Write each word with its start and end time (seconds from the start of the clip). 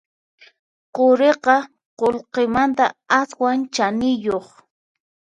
Quriqa 0.95 1.55
qullqimanta 1.99 2.85
aswan 3.19 3.59
chaniyuq 3.75 4.47